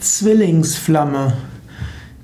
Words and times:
Zwillingsflamme. 0.00 1.34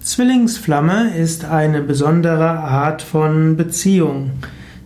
Zwillingsflamme 0.01 1.15
ist 1.15 1.45
eine 1.45 1.83
besondere 1.83 2.49
Art 2.49 3.03
von 3.03 3.59
Beziehung. 3.59 4.31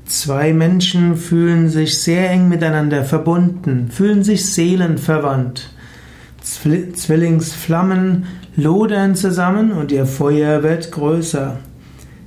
Zwei 0.07 0.53
Menschen 0.53 1.15
fühlen 1.15 1.69
sich 1.69 2.01
sehr 2.01 2.29
eng 2.31 2.49
miteinander 2.49 3.05
verbunden, 3.05 3.91
fühlen 3.93 4.25
sich 4.25 4.53
seelenverwandt. 4.53 5.73
Zwillingsflammen 6.43 8.25
lodern 8.57 9.15
zusammen 9.15 9.71
und 9.71 9.93
ihr 9.93 10.07
Feuer 10.07 10.65
wird 10.65 10.91
größer. 10.91 11.59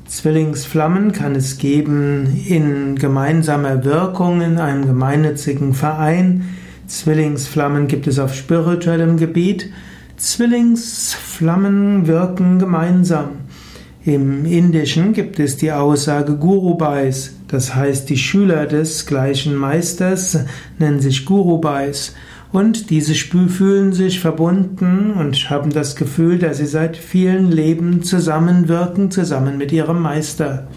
Zwillingsflammen 0.08 1.12
kann 1.12 1.36
es 1.36 1.58
geben 1.58 2.42
in 2.48 2.96
gemeinsamer 2.96 3.84
Wirkung 3.84 4.40
in 4.40 4.60
einem 4.60 4.86
gemeinnützigen 4.86 5.74
Verein. 5.74 6.56
Zwillingsflammen 6.88 7.90
gibt 7.90 8.08
es 8.08 8.18
auf 8.18 8.34
spirituellem 8.34 9.18
Gebiet. 9.18 9.70
Zwillingsflammen 10.24 12.08
wirken 12.08 12.58
gemeinsam. 12.58 13.40
Im 14.06 14.46
Indischen 14.46 15.12
gibt 15.12 15.38
es 15.38 15.58
die 15.58 15.74
Aussage 15.74 16.38
Gurubais, 16.38 17.36
das 17.50 17.76
heißt 17.76 18.10
die 18.10 18.16
Schüler 18.16 18.66
des 18.66 19.06
gleichen 19.06 19.54
Meisters 19.54 20.46
nennen 20.80 21.02
sich 21.02 21.26
Gurubais 21.26 22.16
und 22.54 22.90
diese 22.90 23.16
fühlen 23.16 23.92
sich 23.92 24.22
verbunden 24.22 25.12
und 25.12 25.50
haben 25.50 25.72
das 25.72 25.98
Gefühl, 25.98 26.40
dass 26.40 26.60
sie 26.60 26.68
seit 26.68 26.96
vielen 26.96 27.52
Leben 27.52 28.02
zusammenwirken, 28.02 29.12
zusammen 29.12 29.58
mit 29.58 29.74
ihrem 29.74 30.02
Meister. 30.02 30.70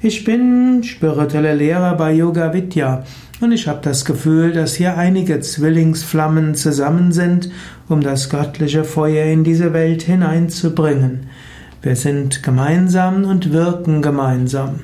Ich 0.00 0.22
bin 0.22 0.84
spiritueller 0.84 1.56
Lehrer 1.56 1.96
bei 1.96 2.12
Yoga 2.12 2.54
Vidya 2.54 3.02
und 3.40 3.50
ich 3.50 3.66
habe 3.66 3.80
das 3.82 4.04
Gefühl, 4.04 4.52
dass 4.52 4.76
hier 4.76 4.96
einige 4.96 5.40
Zwillingsflammen 5.40 6.54
zusammen 6.54 7.10
sind, 7.10 7.50
um 7.88 8.00
das 8.00 8.30
göttliche 8.30 8.84
Feuer 8.84 9.24
in 9.24 9.42
diese 9.42 9.72
Welt 9.72 10.02
hineinzubringen. 10.02 11.26
Wir 11.82 11.96
sind 11.96 12.44
gemeinsam 12.44 13.24
und 13.24 13.52
wirken 13.52 14.00
gemeinsam. 14.00 14.82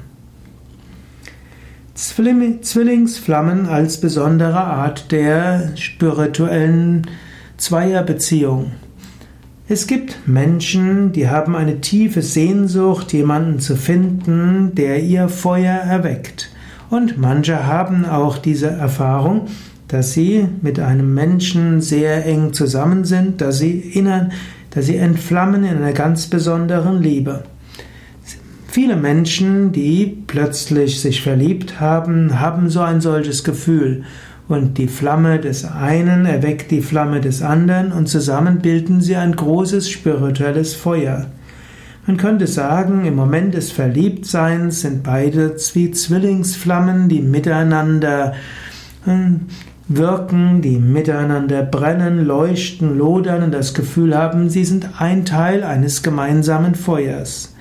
Zwillingsflammen 1.95 3.67
als 3.67 4.01
besondere 4.01 4.65
Art 4.65 5.13
der 5.13 5.77
spirituellen 5.77 7.07
Zweierbeziehung. 7.57 8.73
Es 9.67 9.87
gibt 9.87 10.29
Menschen, 10.29 11.13
die 11.13 11.31
haben 11.31 11.57
eine 11.57 11.81
tiefe 11.81 12.21
Sehnsucht, 12.21 13.15
jemanden 13.15 13.61
zu 13.61 13.77
finden, 13.77 14.75
der 14.75 15.03
ihr 15.03 15.31
Feuer 15.31 15.77
erweckt. 15.77 16.51
Und 16.91 17.17
manche 17.17 17.67
haben 17.67 18.05
auch 18.05 18.37
diese 18.37 18.67
Erfahrung, 18.67 19.47
dass 19.89 20.13
sie 20.13 20.47
mit 20.61 20.79
einem 20.81 21.15
Menschen 21.15 21.81
sehr 21.81 22.27
eng 22.27 22.53
zusammen 22.53 23.07
sind, 23.07 23.41
dass 23.41 23.59
sie, 23.59 23.79
innern, 23.79 24.33
dass 24.69 24.85
sie 24.85 24.97
entflammen 24.97 25.65
in 25.65 25.79
einer 25.79 25.95
ganz 25.95 26.27
besonderen 26.27 27.01
Liebe. 27.01 27.45
Viele 28.69 28.97
Menschen, 28.97 29.73
die 29.73 30.25
plötzlich 30.27 31.01
sich 31.01 31.23
verliebt 31.23 31.81
haben, 31.81 32.39
haben 32.39 32.69
so 32.69 32.81
ein 32.81 33.01
solches 33.01 33.45
Gefühl. 33.45 34.05
Und 34.47 34.77
die 34.77 34.89
Flamme 34.89 35.41
des 35.41 35.65
einen 35.65 36.27
erweckt 36.27 36.71
die 36.71 36.83
Flamme 36.83 37.21
des 37.21 37.41
anderen 37.41 37.93
und 37.93 38.09
zusammen 38.09 38.59
bilden 38.59 39.01
sie 39.01 39.17
ein 39.17 39.35
großes 39.35 39.89
spirituelles 39.89 40.75
Feuer. 40.75 41.27
Man 42.07 42.19
könnte 42.19 42.47
sagen, 42.47 43.07
im 43.07 43.17
Moment 43.17 43.55
des 43.55 43.73
Verliebtseins 43.73 44.83
sind 44.83 45.03
beide 45.03 45.57
wie 45.73 45.91
Zwillingsflammen, 45.91 47.09
die 47.09 47.23
miteinander 47.23 48.35
hm, 49.05 49.41
wirken, 49.89 50.61
die 50.61 50.79
miteinander 50.79 51.63
brennen, 51.63 52.27
leuchten, 52.27 52.99
lodern 52.99 53.43
und 53.43 53.53
das 53.53 53.73
Gefühl 53.73 54.15
haben, 54.15 54.51
sie 54.51 54.67
sind 54.67 55.01
ein 55.01 55.25
Teil 55.25 55.65
eines 55.65 56.03
gemeinsamen 56.03 56.75
Feuers. 56.75 57.55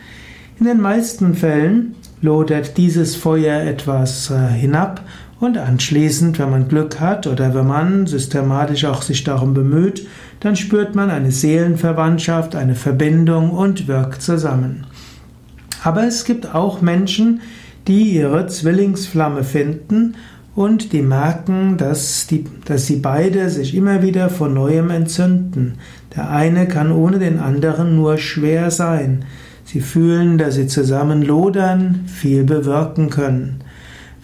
In 0.60 0.66
den 0.66 0.82
meisten 0.82 1.36
Fällen 1.36 1.96
lodert 2.22 2.78
dieses 2.78 3.16
Feuer 3.16 3.62
etwas 3.62 4.30
äh, 4.30 4.48
hinab 4.48 5.02
und 5.44 5.58
anschließend, 5.58 6.40
wenn 6.40 6.50
man 6.50 6.68
Glück 6.68 7.00
hat 7.00 7.28
oder 7.28 7.54
wenn 7.54 7.68
man 7.68 8.08
systematisch 8.08 8.86
auch 8.86 9.02
sich 9.02 9.24
darum 9.24 9.54
bemüht, 9.54 10.08
dann 10.40 10.56
spürt 10.56 10.96
man 10.96 11.10
eine 11.10 11.32
Seelenverwandtschaft, 11.32 12.56
eine 12.56 12.76
Verbindung 12.76 13.52
und 13.52 13.88
wirkt 13.88 14.22
zusammen. 14.22 14.86
Aber 15.84 16.04
es 16.06 16.24
gibt 16.24 16.54
auch 16.56 16.82
Menschen, 16.82 17.42
die 17.88 18.16
ihre 18.16 18.48
Zwillingsflamme 18.48 19.44
finden 19.44 20.16
und 20.56 20.94
die 20.94 21.02
merken, 21.02 21.78
dass, 21.78 22.28
die, 22.28 22.46
dass 22.66 22.86
sie 22.86 22.98
beide 22.98 23.50
sich 23.50 23.76
immer 23.76 24.02
wieder 24.02 24.30
von 24.30 24.54
neuem 24.54 24.90
entzünden. 24.92 25.76
Der 26.16 26.30
eine 26.30 26.68
kann 26.68 26.92
ohne 26.92 27.20
den 27.20 27.40
anderen 27.40 27.96
nur 27.96 28.18
schwer 28.18 28.72
sein. 28.72 29.26
Sie 29.66 29.82
fühlen, 29.82 30.38
dass 30.38 30.56
sie 30.56 30.68
zusammen 30.68 31.22
lodern, 31.22 32.02
viel 32.06 32.44
bewirken 32.44 33.10
können. 33.10 33.63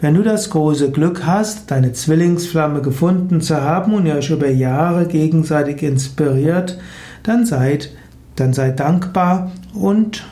Wenn 0.01 0.13
du 0.13 0.23
das 0.23 0.49
große 0.49 0.91
Glück 0.91 1.25
hast, 1.25 1.71
deine 1.71 1.91
Zwillingsflamme 1.91 2.81
gefunden 2.81 3.41
zu 3.41 3.61
haben 3.61 3.93
und 3.93 4.05
ihr 4.05 4.15
euch 4.15 4.29
über 4.29 4.49
Jahre 4.49 5.05
gegenseitig 5.05 5.83
inspiriert, 5.83 6.79
dann 7.23 7.45
seid, 7.45 7.91
dann 8.37 8.53
sei 8.53 8.69
dankbar 8.71 9.51
und 9.73 10.25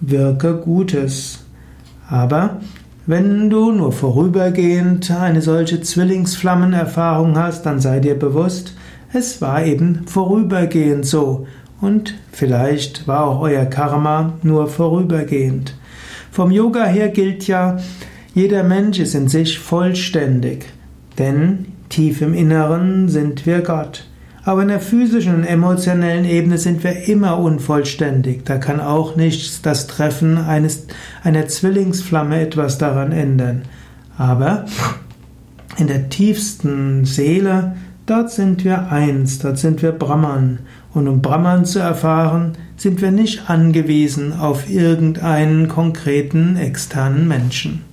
wirke 0.00 0.56
Gutes. 0.56 1.46
Aber 2.10 2.60
wenn 3.06 3.48
du 3.48 3.72
nur 3.72 3.92
vorübergehend 3.92 5.10
eine 5.10 5.40
solche 5.40 5.80
Zwillingsflammenerfahrung 5.80 7.38
hast, 7.38 7.64
dann 7.64 7.80
sei 7.80 8.00
dir 8.00 8.18
bewusst, 8.18 8.74
es 9.14 9.40
war 9.40 9.64
eben 9.64 10.02
vorübergehend 10.06 11.06
so 11.06 11.46
und 11.80 12.14
vielleicht 12.32 13.08
war 13.08 13.24
auch 13.24 13.40
euer 13.40 13.64
Karma 13.64 14.34
nur 14.42 14.66
vorübergehend. 14.66 15.74
Vom 16.30 16.50
Yoga 16.50 16.84
her 16.84 17.08
gilt 17.08 17.46
ja, 17.46 17.78
jeder 18.36 18.64
Mensch 18.64 18.98
ist 18.98 19.14
in 19.14 19.28
sich 19.28 19.58
vollständig, 19.58 20.66
denn 21.18 21.68
tief 21.88 22.20
im 22.20 22.34
Inneren 22.34 23.08
sind 23.08 23.46
wir 23.46 23.62
Gott. 23.62 24.06
Aber 24.44 24.60
in 24.60 24.68
der 24.68 24.78
physischen 24.78 25.36
und 25.36 25.44
emotionellen 25.44 26.26
Ebene 26.26 26.58
sind 26.58 26.84
wir 26.84 27.08
immer 27.08 27.38
unvollständig. 27.38 28.44
Da 28.44 28.58
kann 28.58 28.78
auch 28.80 29.16
nicht 29.16 29.64
das 29.64 29.86
Treffen 29.86 30.36
eines, 30.36 30.86
einer 31.24 31.48
Zwillingsflamme 31.48 32.38
etwas 32.42 32.76
daran 32.76 33.10
ändern. 33.10 33.62
Aber 34.18 34.66
in 35.78 35.86
der 35.86 36.10
tiefsten 36.10 37.06
Seele, 37.06 37.74
dort 38.04 38.30
sind 38.30 38.66
wir 38.66 38.92
eins, 38.92 39.38
dort 39.38 39.58
sind 39.58 39.80
wir 39.80 39.92
Brahman. 39.92 40.58
Und 40.92 41.08
um 41.08 41.22
Brahman 41.22 41.64
zu 41.64 41.78
erfahren, 41.78 42.52
sind 42.76 43.00
wir 43.00 43.12
nicht 43.12 43.48
angewiesen 43.48 44.34
auf 44.34 44.68
irgendeinen 44.68 45.68
konkreten 45.68 46.58
externen 46.58 47.26
Menschen. 47.26 47.85